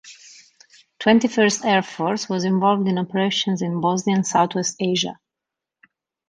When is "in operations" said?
2.87-3.61